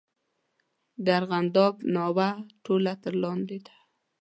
د 1.03 1.05
ارغنداب 1.19 1.75
ناوه 1.95 2.29
ټوله 2.63 2.93
تر 3.03 3.13
لاندې 3.23 3.57
ده. 3.65 3.75